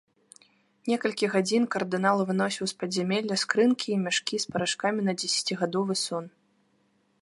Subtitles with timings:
[0.91, 6.25] Некалькі гадзін кардынал выносіў з падзямелля скрынкі і мяшкі з парашкамі на дзесяцігадовы сон.